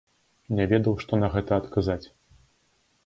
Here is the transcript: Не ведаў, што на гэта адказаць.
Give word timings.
Не 0.59 0.65
ведаў, 0.71 0.95
што 1.05 1.13
на 1.23 1.29
гэта 1.35 1.51
адказаць. 1.61 2.03